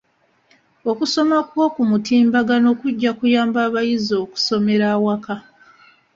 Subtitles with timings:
[0.91, 5.35] Okusoma kw'oku mutimbagano kujja kuyamba abayizi okusomera awaka.